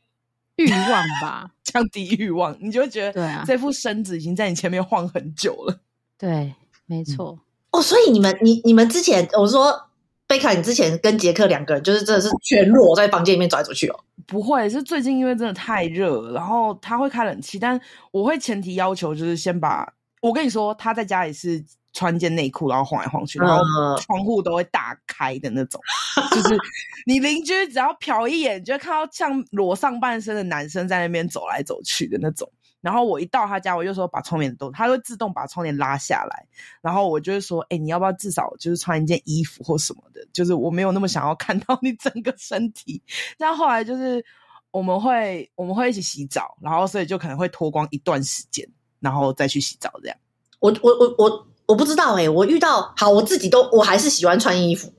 [0.56, 5.80] 欲望吧， 降低欲望，你就会觉得对啊，这副身子已经在你前面晃很久了。
[6.18, 6.54] 对，
[6.86, 7.38] 没错。
[7.70, 9.88] 哦，所以你们，你你们之前我说
[10.26, 13.98] 贝卡，你之前跟杰克两个人就是真的是全裸在房间里面走来走去哦？
[14.26, 23.62] 不会，是最近因为真的太热，然后他会开冷气，但我会前提要求就是先把，我跟你说他在家里是穿件内裤，然后晃来晃去，然后
[23.98, 25.80] 窗户都会大开的那种，
[26.16, 26.58] 嗯、就是
[27.06, 32.50] 你邻居只要瞟一眼，就会看到像裸上半身的男生在那边走来走去的那种。
[32.80, 36.44] 然后我一到他家，我就说把窗帘都，他会自动把窗帘拉下来。
[36.80, 40.26] 然后我就会说，哎，你要不要至少就是穿一件衣服或什么的？
[40.32, 43.00] 就是我没有那么想要看到你整个身体。
[43.38, 44.24] 但后来就是
[44.72, 50.16] 我们会我们会一起洗澡，然后所以就可能会脱光一段时间，然后再去洗澡这样。
[50.58, 54.92] 我我我我我不知道哎、欸，我遇到好我自己都我还是喜欢穿衣服。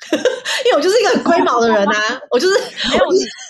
[0.64, 2.54] 因为我就是一个很龟毛的人啊， 我就是
[2.88, 3.04] 没有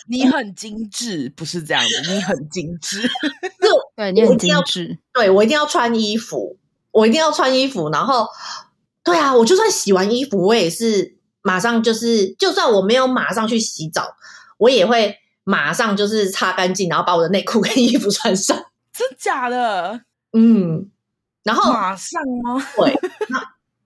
[0.08, 6.58] 你，你很精致，不是这样的， 你很精致，就对你很精致，对我一定要穿衣服，
[6.90, 8.26] 我一定要穿衣服，然后
[9.04, 14.16] 对啊，我就算洗完衣服，我也是马上就是，就算我没有马上去洗澡，
[14.58, 18.56] 我也会马上就是擦干净，然后把我的内裤跟衣服穿上，
[18.92, 20.00] 真假的？
[20.32, 20.90] 嗯，
[21.42, 22.62] 然后马上吗？
[22.76, 22.94] 对。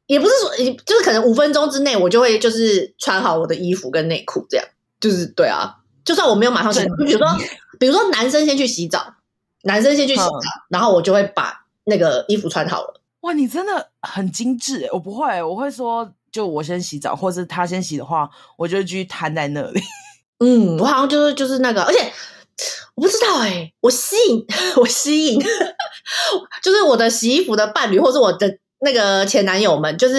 [0.06, 4.66] 也不是说，就是可能五分钟之内，我就会就是穿好我的衣服跟内裤，这样
[5.00, 5.76] 就是对啊。
[6.04, 7.26] 就算我没有马上洗澡，就比如说，
[7.80, 9.14] 比如说男生先去洗澡，
[9.62, 10.30] 男生先去洗澡，
[10.68, 13.00] 然后我就会把那个衣服穿好了。
[13.20, 19.80] 哇，你真的很精致诶，我不会，我会说，就我先洗澡，或是他先洗的话，我就继续瘫在那里。
[20.44, 22.12] 嗯，我好像就是就是那个，而且
[22.94, 25.40] 我不知道诶，我吸引 我吸引，
[26.62, 28.58] 就是我的洗衣服的伴侣，或是我的。
[28.80, 30.14] 那个前男友们，就是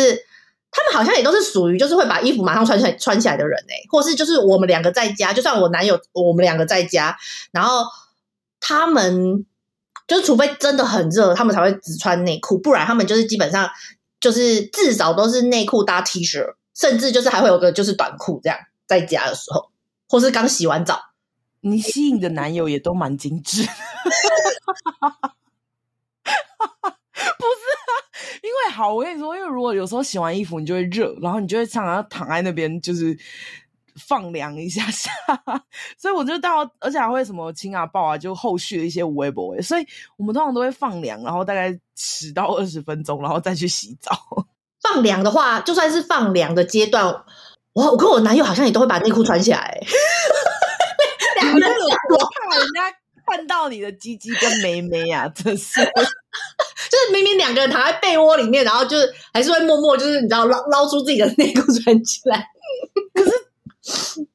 [0.71, 7.15] 他们好像也都是属于就是会把衣服马上穿起来穿起来的人哎、或是就是我们两个在家，就算我男友我们两个在家，
[7.51, 7.85] 然后
[8.59, 9.45] 他们
[10.07, 13.69] 就是除非真的很热，他们才会只穿内裤，不然他们就是基本上
[14.19, 18.57] 就是至少都是内裤搭 T 恤，甚至就是还会有个就是短裤这样，
[18.87, 19.69] 在家的时候，
[20.09, 20.99] 或是刚洗完澡。
[21.67, 23.63] 你吸引的男友也都蛮精致。
[23.65, 23.73] 不是
[27.41, 27.91] 啊，
[28.43, 33.17] 因为好，我跟你说，因为如果有时候洗完衣服，你就会热，然后你就会常常躺在那边，就是
[33.95, 35.09] 放凉一下下。
[35.97, 39.59] 所以我就到，而且还会什么亲啊抱啊，就后续的一些微博。
[39.63, 44.15] 所以我们通常都会放凉，然后大概十到二十分钟，然后再去洗澡。
[44.83, 47.03] 放凉的话，就算是放凉的阶段，
[47.73, 49.81] 我我跟我男友好像也都会把内裤穿起来。
[51.61, 52.91] 我怕人家
[53.25, 55.81] 看到你的鸡鸡跟妹妹啊，真是。
[56.91, 62.47] 就是明明两个人躺在被窝里面，然后就是还是会默默就是你知道捞捞出自己的内裤穿起来。
[63.13, 63.31] 可是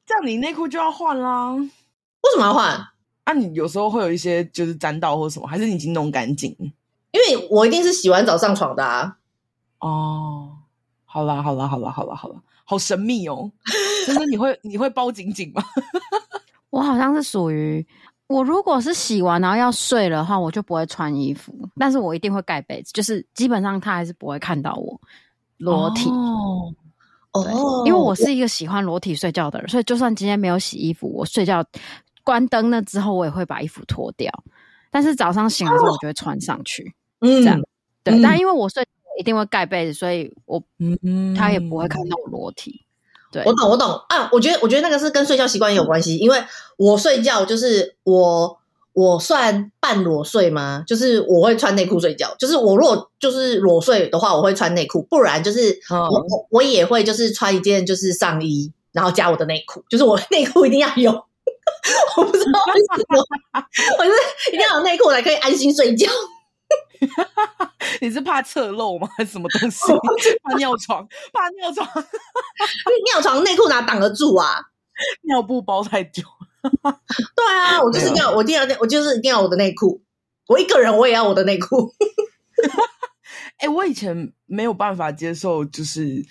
[0.05, 1.53] 这样你内裤就要换啦。
[1.53, 2.87] 为什么要换？
[3.23, 6.55] 啊，你有时候会有一些就是沾到或什么，还是你已经弄干净？
[7.11, 9.17] 因为我一定是洗完澡上床的啊。
[9.79, 10.49] 哦，
[11.05, 13.51] 好啦好啦好啦好啦好啦，好神秘哦。
[14.07, 15.63] 就是你会你会包紧紧吗？
[16.71, 17.85] 我好像是属于。
[18.27, 24.97] 我如果是洗完然后要睡的话，我就不会穿衣服，但是我一定会盖被子，就是基本上他还是不会看到我
[25.57, 26.73] 裸体哦。
[27.33, 31.61] 哦，因为我是一个喜欢裸体睡觉的人，所以就算今天没有洗衣服，我睡觉
[32.23, 34.31] 关灯了之后，我也会把衣服脱掉。
[34.89, 36.95] 但是早上醒来之后，我就会穿上去。
[37.19, 37.61] 嗯，这样
[38.01, 38.17] 对。
[38.17, 38.81] 嗯、但因为我睡
[39.19, 42.85] 一定会盖被子，所以我嗯，他也不会看到我裸体。
[43.31, 44.29] 对，我懂，我懂啊！
[44.31, 46.43] 我觉得，我觉得那个是跟睡觉习惯也有关系，因为
[46.77, 48.57] 我睡觉就是我，
[48.93, 50.83] 我算半裸睡吗？
[50.85, 61.11] 就是我会穿内裤睡觉，就是我如果就是裸睡的话，我会穿内裤，不然就是我、嗯、我也会就是穿一件就是上衣，然后加我的内裤，就是我内裤一定要有，
[62.17, 63.25] 我不知道为什么，
[63.97, 66.09] 我就是一定要有内裤才可以安心睡觉。
[67.99, 69.07] 你是怕侧漏吗？
[69.17, 69.91] 还是什么东西？
[70.43, 71.07] 怕尿床？
[71.33, 71.87] 怕尿床？
[73.13, 74.55] 尿床内裤哪挡得住啊？
[75.27, 76.23] 尿布包太久。
[76.61, 80.01] 对啊，我就是一定要，我一定要，我就是一定要我的内裤。
[80.47, 81.93] 我一个人我也要我的内裤。
[83.57, 86.23] 哎、欸，我以前没有办法接受，就是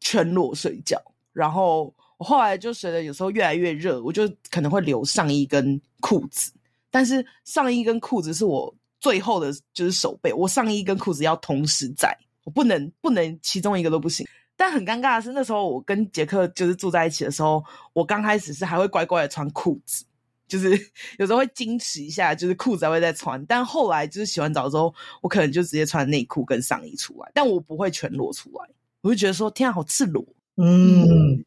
[0.00, 1.00] 全裸睡觉。
[1.32, 6.52] 然后我后来就随着，有时候越来越热，我就可能会留上衣跟裤子。
[6.90, 8.74] 但是上衣跟裤子是我。
[9.00, 14.26] 最后的就是手背，我上衣跟裤子要同时在，我不能不能其中一个都不行。
[14.56, 20.04] 但很尴尬的是，那时候我跟杰克就是住在一起的时候，我刚开始是还会乖乖的穿裤子，
[20.48, 20.70] 就是
[21.18, 23.44] 有时候会矜持一下，就是裤子还会再穿。
[23.46, 28.68] 但后来就是洗完澡之后，我可能就直接穿内裤跟上衣出来，但我不会全裸出来。
[29.00, 30.26] 我就觉得说，天啊，好赤裸。
[30.56, 31.44] 嗯，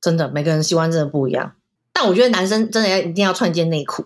[0.00, 1.54] 真的，每个人习惯真的不一样。
[1.92, 4.04] 但我觉得男生真的要一定要穿一件内裤。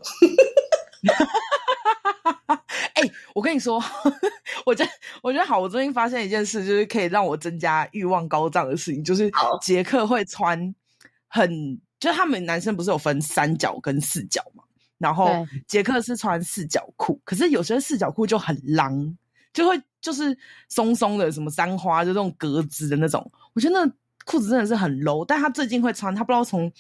[3.53, 3.79] 跟你说，
[4.65, 4.91] 我觉得
[5.23, 10.75] 我觉得好，我最近发现一件事，就是可以让我增加欲望高涨的事情，就是杰克会穿
[11.29, 14.65] 很，就是他们男生不是有分三角跟四角嘛，
[14.97, 19.15] 然后杰克是穿四角裤，可是有些四角裤就很狼，
[19.53, 20.35] 就会就是
[20.71, 23.93] 松松的，什么三花，就这种格子的那种，我觉得那
[24.25, 26.71] 裤子真的是很 low，但他最近会穿，他不知道从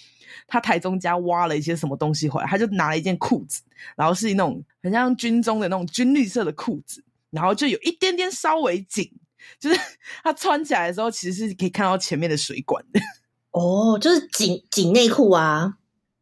[0.46, 3.62] 他台中家挖了一些什么东西回来，他就拿了一件裤子，
[3.96, 9.10] 然后是那种很像军中的那种军绿色的裤子，然后就有一点点稍微紧，
[9.58, 9.80] 就是
[10.22, 13.00] 他穿起来的时候其实是可以看到前面的水管的。
[13.52, 15.76] 哦，就是紧紧内裤啊，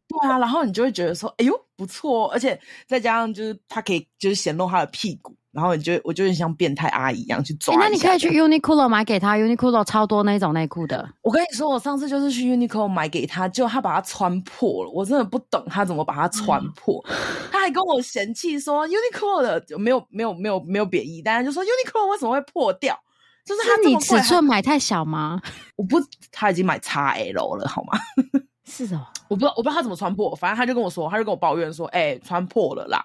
[0.07, 5.35] 对啊，然后你就会觉得说，哎呦不错，而且再加上就是他可以就是显露他的屁股。
[5.51, 7.75] 然后你就我就很像变态阿姨一样去抓。
[7.77, 11.09] 那你可以去 Uniqlo 买给他，Uniqlo 超多那种内裤的。
[11.21, 14.91] 我跟你说，我上次就是去 Uniqlo 买给他，就他把它穿破了。
[14.91, 17.03] 我真的不懂他怎么把它穿破。
[17.09, 17.15] 嗯、
[17.51, 22.97] 他还跟我嫌弃说 Uniqlo 的没有没有没有没有贬义，但是就说 Uniqlo 为什么会破掉？
[23.43, 25.41] 就是他你尺寸买太小吗？
[25.75, 25.97] 我不，
[26.31, 27.99] 他已经买 XL 了，好吗？
[28.63, 33.03] 是哦，我不知道我不知道他怎么穿破，反正他就跟我说，他就跟我抱怨说，哎、欸，穿破了啦。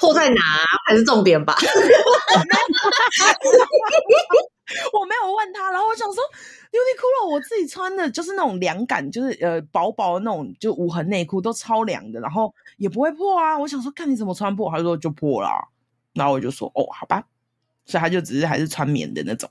[0.00, 0.40] 破在哪
[0.88, 1.54] 才是重点吧？
[4.92, 6.22] 我没有问他，然后我想说
[6.70, 13.58] ，Uniqlo 我自己穿的就是那种凉感，就是呃薄薄的那种，就无痕内裤都超凉的，然后也不会破啊。
[13.58, 15.58] 我想说，看你怎么穿破，他就说就破了啊。
[16.14, 17.24] 然后我就说，哦，好吧，
[17.84, 19.50] 所以他就只是还是穿棉的那种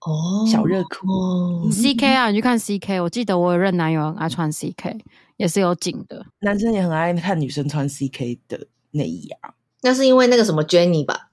[0.00, 1.08] 哦，小热裤。
[1.08, 1.68] 哦。
[1.70, 5.00] CK 啊，你去看 CK，我记得我有任男友很爱穿 CK，
[5.36, 9.54] 也是有紧的，男生也很爱看女生穿 CK 的内衣啊。
[9.82, 11.30] 那是因为那个什么 Jenny 吧，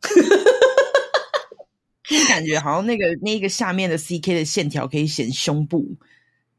[2.29, 5.85] 感觉好像那个那个下面的 CK 的线条可以显胸部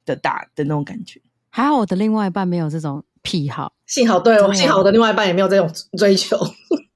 [0.05, 1.21] 的大的那种感觉。
[1.49, 6.39] 还好我的另外一半没有这种癖好，幸好对，幸好我的另外一半也没有这种追求。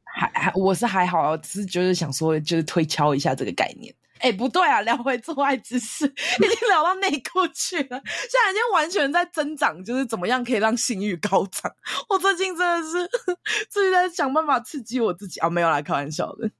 [0.05, 3.95] 还还我是还好，只是就是想说，就是推敲一下这个概念。
[4.21, 11.73] 哎、欸，不对啊，聊回做爱姿势，已经聊到内裤去了，现在已经完全在增长，就是怎么样可以让性欲高涨。
[12.09, 13.11] 我最近真的是
[13.71, 16.51] 自己在想办法刺激我自己啊，没有啦开玩笑的。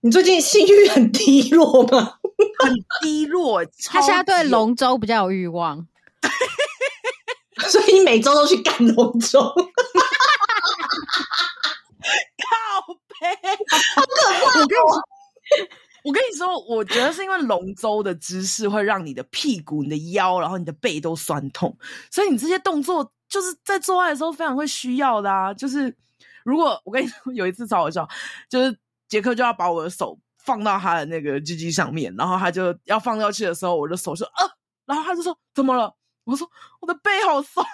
[0.00, 2.18] 你最近性欲很低落吗？
[2.62, 5.84] 很低落，他现在对龙舟比较有欲望，
[7.68, 9.40] 所以你每周都去干龙舟。
[12.38, 13.26] 靠背，
[13.96, 14.60] 好可怕！
[14.60, 15.02] 我跟你说。
[16.08, 21.76] 我跟你说，我觉得是因为龙舟的姿势会让你的屁股、你的腰，然后你的背都酸痛，
[22.10, 25.52] 所以你这些动作就是在做爱的时候非常会需要的啊。
[25.52, 25.94] 就是
[26.44, 28.08] 如果我跟你说有一次超好笑，
[28.48, 28.74] 就是
[29.06, 34.50] 杰克就要把我的手放到他的那个鸡鸡上面，然后他就要放掉去的时候，我的手就呃，
[34.86, 35.94] 然后他就说怎么了？
[36.24, 37.66] 我说我的背好酸，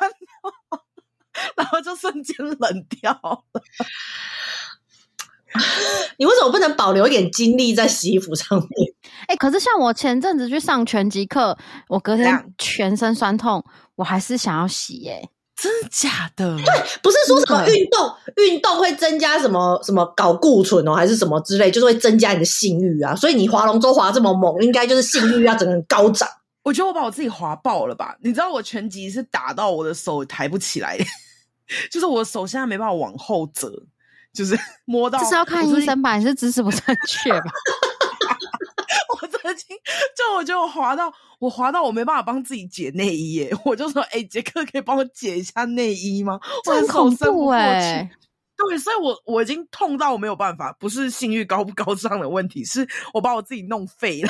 [1.56, 3.62] 然后就瞬间冷掉了。
[6.18, 8.94] 你为什么不能保留一点精力在洗衣服上面？
[9.26, 11.56] 哎、欸，可是像我前阵子去上拳击课，
[11.88, 13.64] 我隔天全身酸痛，
[13.96, 15.30] 我还是想要洗耶、欸。
[15.56, 16.56] 真的假的？
[16.56, 16.64] 对，
[17.00, 18.12] 不是说什么运动
[18.44, 23.14] 运动会增加什么什么睾固醇哦，还是什么之类，就是会增加你的性欲啊。
[23.14, 26.28] 所以你划龙舟划这么猛，应该就是性欲要整个人高涨。
[26.64, 28.16] 我觉得我把我自己划爆了吧？
[28.22, 30.98] 你知道我拳击是打到我的手抬不起来，
[31.90, 33.70] 就是我手现在没办法往后折。
[34.34, 36.16] 就是 摸到，这是要看医生吧？
[36.16, 37.44] 你是姿势不正确吧？
[39.20, 39.76] 我曾经
[40.16, 48.10] 就我觉得我滑到我滑到我没办法帮自己解内衣耶，我就说：“哎、欸，杰克可以帮我解一下内衣吗？”这很恐怖哎！
[48.56, 54.28] 对，所以我我已经痛到我没有办法，不是性欲高不高尚的问题，是我把我自己弄废了。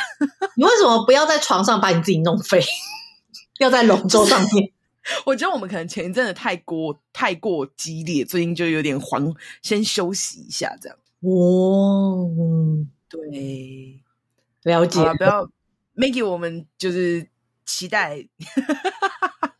[0.56, 2.62] 你为什么不要在床上把你自己弄废？
[3.58, 4.72] 要在龙舟上面？
[5.26, 10.98] 我觉得我们可能前一阵子太过太过激烈，最近就有点缓，先休息一下这样。
[11.20, 12.30] 哦，
[13.08, 14.00] 对，
[14.62, 15.00] 了解。
[15.18, 15.46] 不要
[15.94, 17.28] ，Maggie，我们就是
[17.66, 18.26] 期待，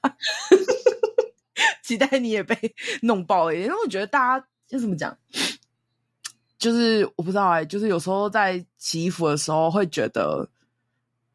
[1.83, 2.57] 期待你也被
[3.03, 3.55] 弄爆了。
[3.55, 5.17] 因为我觉得大家要怎么讲，
[6.59, 10.49] 就是我不知道哎、欸，就是有时候在洗衣服的时候会觉得，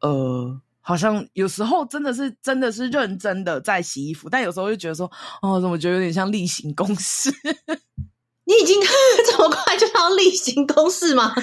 [0.00, 0.60] 呃。
[0.80, 5.10] 好像有时候真的是真的是认真的在洗衣服，但有时候就觉得说，
[5.42, 7.30] 哦，怎么觉得有点像例行公事？
[8.44, 8.80] 你已经
[9.30, 11.34] 这么快就要例行公事吗？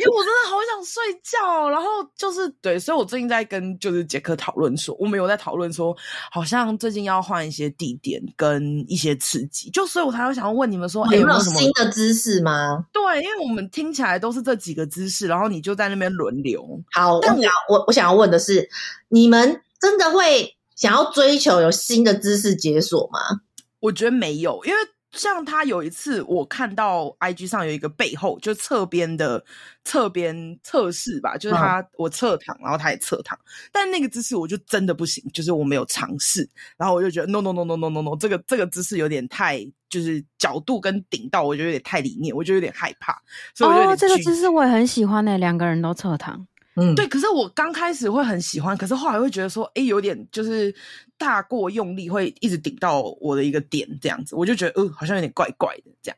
[0.00, 1.86] 因为我真的好想睡觉，然后
[2.16, 5.94] 就是对，所以我最近在跟就是杰克讨论说，我们有在讨论说，
[6.30, 12.86] 好像最近要换一些地点跟一些刺激，就所以我才会想要问你们说，哎、哦，有没有什么新的姿势吗？
[12.92, 16.64] 对，因为我们听起来都是这几个姿势，然后你就在那边轮流。
[16.92, 18.68] 好，但我我我想要问的是，
[19.08, 23.42] 你们真的会想要追求有新的姿势解锁吗？
[23.80, 24.78] 我觉得没有，因为
[25.12, 29.44] 像他有一次，我看到 IG 上有一个背后就侧边的
[29.84, 33.38] 侧边测试吧，就是他、嗯、我侧躺，然后他也侧躺，
[33.72, 39.58] 但那个姿势我就真的不行，就是我没有尝试，然后我就觉得 no no no no no no no，这个这个姿势有点太
[39.88, 43.20] 就是角度跟顶到，我觉得有点太里面，我就有点害怕，
[43.54, 46.46] 所以我就哦，这个姿势我也很喜欢呢、欸，两个人都侧躺。
[46.76, 50.74] 嗯，对，可是我刚开始会很喜欢，可是后来会觉得说，哎，有点就是
[51.18, 56.16] 大过用力，会一直顶到我的一个点，这样子，我就觉得，呃，好像有点怪怪的这样。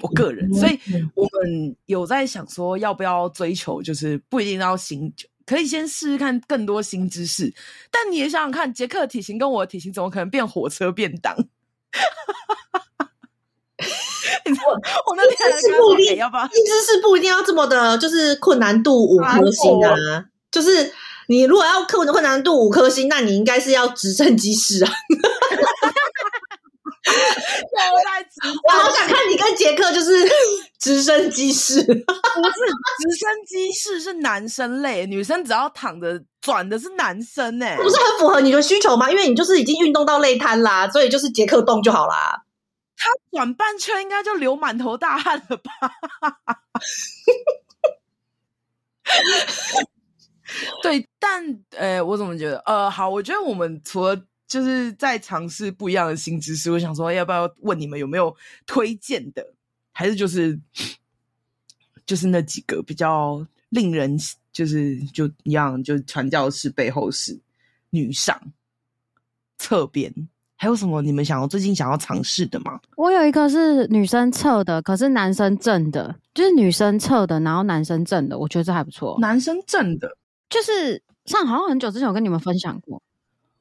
[0.00, 0.80] 我个人，所以
[1.14, 5.12] 我们有在想说，要不要追求，就是不一定要新，
[5.46, 7.54] 可以先试试看更多新知识。
[7.90, 11.36] 但你也想想看，杰克的体型跟我的体型，怎么可能变火车便当？
[14.66, 14.72] 我
[15.10, 19.90] 我那姿势不一定，要不一定要这么的，就是困难度五颗星啊。
[19.90, 20.92] 啊就是
[21.28, 24.92] 你如果要克困难度五颗星，那你应该是要直升机式啊。
[28.64, 30.12] 我好想看你跟杰克就是
[30.78, 39.10] 直升机式， 不是直升机式是男生类，女生只要躺着转的是男生哎、欸，不是很符合你的需求吗？
[39.10, 42.42] 因为你就是已经运动到累瘫啦，所以就是杰克动就好啦。
[42.96, 45.72] 他转半圈应该就流满头大汗了吧？
[50.82, 52.58] 对，但呃，我怎么觉得？
[52.60, 58.36] 呃，好，我觉得我们除了就是在尝试不一样的新知识，我想说，要不要问你们有没有
[58.66, 59.54] 推荐的？
[59.92, 60.58] 还是就是
[62.06, 64.16] 就是那几个比较令人
[64.52, 67.38] 就是就一样，就是传教士背后是
[67.90, 68.40] 女上
[69.58, 70.12] 侧边。
[70.62, 72.78] 还有什么你们想要最近想要尝试的吗？
[72.94, 79.18] 我有一个是女生测的，可是男生正的，就是女生测的，然后男生正的，我觉得这还不错。
[79.18, 80.16] 男生正的，
[80.48, 83.02] 就是上好像很久之前我跟你们分享过。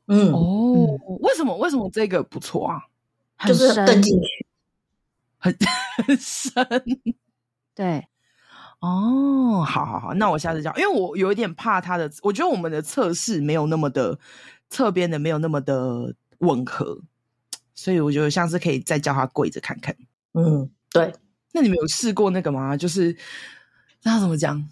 [0.10, 2.84] 嗯哦，嗯、为什么为什么这个不错啊？
[3.48, 4.46] 就是更进去，
[5.40, 5.58] 很
[6.06, 6.64] 很深。
[7.74, 8.08] 对，
[8.80, 14.20] 哦，好好好，那我下次教，因为我有一点怕他的，我觉得我们的测试没有那么的
[14.70, 16.14] 侧边的没有那么的。
[16.42, 17.02] 吻合，
[17.74, 19.96] 所以我觉得像是可以再叫他跪着看看。
[20.34, 21.12] 嗯，对。
[21.54, 22.78] 那你们有试过那个吗？
[22.78, 23.16] 就是
[24.04, 24.64] 那怎么讲？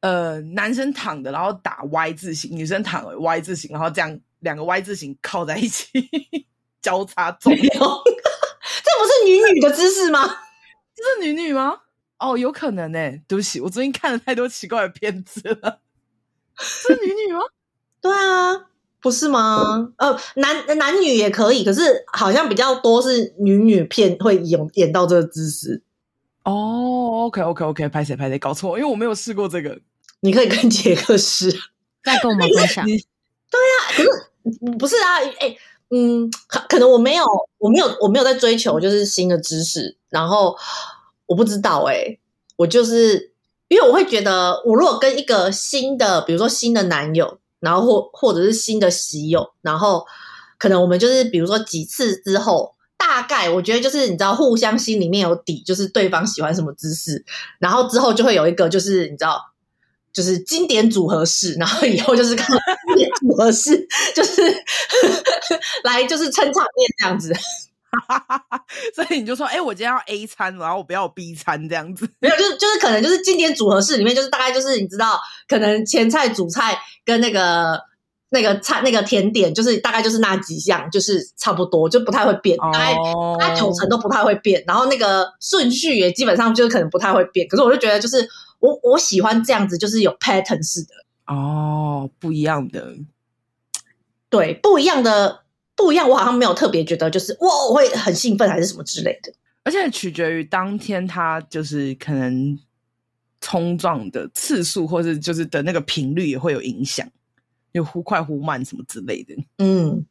[0.00, 5.86] 呃，男生躺着，然后打 Y 字形；女生躺 Y 字形，然后这样两个 Y 字形靠在一起
[6.80, 7.50] 交叉走。
[7.54, 7.68] 这不
[9.06, 10.26] 是女女的姿势吗？
[10.94, 11.80] 这是女女吗？
[12.18, 13.22] 哦，有可能诶。
[13.26, 15.80] 对不起，我最近看了太多奇怪的片子了。
[16.58, 17.40] 是女女吗？
[18.00, 18.69] 对啊。
[19.02, 19.92] 不是吗？
[19.96, 25.82] 呃，男男女也可以，可是好像比较多是女女片会演演到这个姿势。
[26.44, 29.78] 哦，OK OK OK，拍谁拍谁，搞错，因为我没有试过这个。
[30.20, 31.50] 你可以跟杰克试，
[32.04, 32.84] 再跟我们分享。
[32.84, 35.16] 对呀、啊，可是不是啊？
[35.38, 35.58] 哎、欸，
[35.90, 37.24] 嗯，可可能我没有，
[37.58, 40.54] 我没有，我没有在追求就是新的知识，然后
[41.26, 42.20] 我不知道哎、欸，
[42.56, 43.32] 我就是
[43.68, 47.38] 因为我会觉得，我如果跟一个新的，比如说新的男友。
[47.60, 50.04] 然后或或者是新的喜友，然后
[50.58, 57.24] 可能我们就是比如说几次之后，大概我觉得就是你知道互相心里面有底，就是对方喜欢什么姿势，
[57.58, 59.40] 然后之后就会有一个就是你知道，
[60.12, 62.46] 就是经典组合式，然后以后就是看
[62.88, 64.42] 经典组合式，就是
[65.84, 67.32] 来就是撑场面这样子。
[68.94, 72.08] 所以你就说，哎、欸，我今天要 A 餐，然后我不要 B 餐这样子。
[72.20, 75.18] 没有，就是就是可能就是经典组合式里面，就是大概就是你知道，
[75.48, 77.80] 可能前菜、主菜跟那个
[78.30, 82.94] 那个菜、那个甜点，就是大概就是那几项，就是差不多，就不太会变，大概
[83.38, 84.62] 大概九成都不太会变。
[84.66, 87.48] 然后那个顺序也基本上就是可能不太会变。
[87.48, 88.28] 可是我就觉得，就是
[88.60, 90.94] 我我喜欢这样子，就是有 pattern 式的
[91.26, 92.94] 哦，不一样的，
[94.28, 95.40] 对，不一样的。
[95.82, 99.32] 不一样，我好像没有特别觉得就是哇，我会很兴奋还是什么之类的。
[99.62, 102.58] 而且取决于当天他就是可能
[103.40, 107.06] 冲撞的次数，或者就是的那个频率也会有影响，
[107.72, 109.34] 就忽快忽慢什么之类的。
[109.58, 110.04] 嗯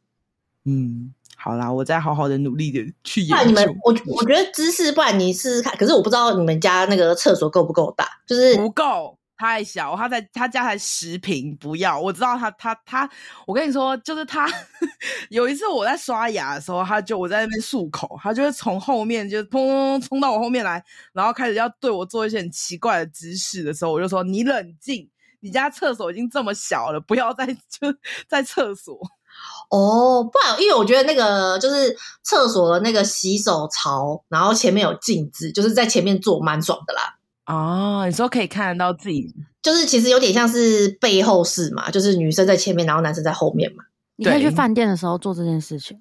[0.64, 3.36] 嗯，好啦，我再好好的努力的去研究。
[3.36, 5.76] 那你们，我我觉得姿势，不然你试试看。
[5.76, 9.16] 可是我不知道你们家那个厕所够不够大，就是不够。
[9.40, 11.98] 太小，他在他家才十平，不要。
[11.98, 13.08] 我知道他他他，
[13.46, 14.46] 我跟你说，就是他
[15.30, 20.84] 有一次我在刷牙的时候，他就我在那边漱口，他就会从后面就砰砰砰冲到我后面来，
[21.14, 25.08] 然后开始要对我做一些很奇怪的姿势的时候，我就说：“你冷静，
[25.40, 27.90] 你家厕所已经这么小了，不要再 就
[28.28, 28.94] 在厕所。”
[29.70, 37.16] 哦，不然，因为我觉得那个就是厕所的那个洗手槽，然后前面有镜子，就是在前面坐蛮爽的啦。
[37.46, 43.84] 哦，你说可以看得到自己，就是其实有点像是背后式嘛，就是女生在前面，然后男生在后面嘛。
[44.16, 45.98] 你可以去饭店的时候做这件事情。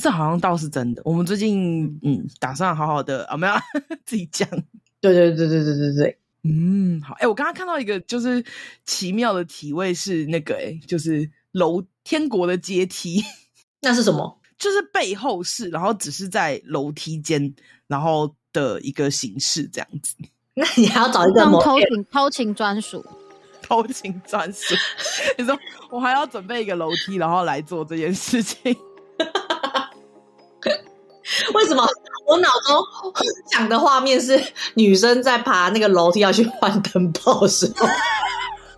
[0.00, 1.02] 这好像倒是真的。
[1.04, 3.54] 我们最近嗯，打算好好的啊，没有
[4.04, 4.48] 自己讲。
[5.00, 7.14] 对对对对对对对，嗯，好。
[7.20, 8.44] 哎，我刚刚看到一个就是
[8.84, 13.22] 奇妙的体位是那个哎，就是楼天国的阶梯，
[13.82, 14.40] 那是什么？
[14.58, 17.54] 就是背后式，然后只是在楼梯间，
[17.86, 20.16] 然后的一个形式这样子。
[20.58, 23.04] 那你还要找一个偷情偷情专属，
[23.62, 24.74] 偷情专属。
[25.36, 25.54] 你说
[25.90, 28.56] 我还要准备一个楼梯，然后来做这件事情？
[31.52, 31.86] 为什么
[32.26, 32.82] 我脑中
[33.52, 34.42] 想的画面是
[34.74, 37.86] 女生在爬那个楼梯要去换灯泡的时候，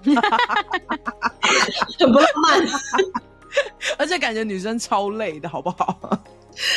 [2.01, 2.61] 很不浪漫，
[3.99, 5.97] 而且感觉女生超累的，好不好？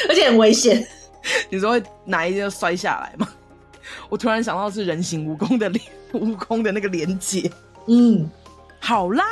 [0.07, 0.87] 而且很危险，
[1.49, 3.27] 你说会哪一天摔下来吗？
[4.09, 5.83] 我突然想到是人形蜈蚣的连
[6.13, 7.51] 蜈蚣的那个连接，
[7.87, 8.29] 嗯，
[8.79, 9.23] 好啦，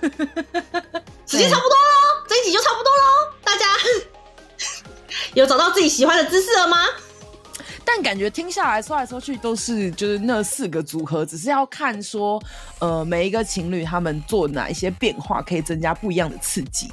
[0.00, 3.64] 时间差不多喽，这一集就差不多喽，大家
[5.34, 6.76] 有找到自己喜欢的姿势了吗？
[7.84, 12.42] 但感觉听下来说来说去都是就是那四个组合，只是要看说
[12.80, 16.90] 呃每一个情侣他们做哪一些变化可以增加不一样的刺激。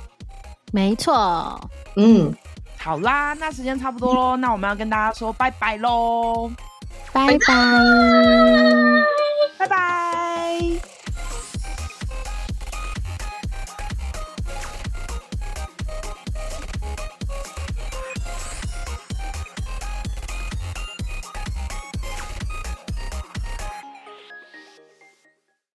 [0.72, 1.60] 没错，
[1.96, 2.32] 嗯，
[2.78, 6.52] 好啦，那时间差不多喽，那我们要跟大家说拜拜喽。
[7.14, 9.04] 拜拜。
[9.60, 10.93] 拜拜。